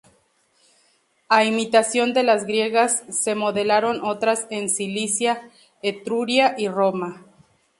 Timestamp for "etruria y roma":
5.83-7.23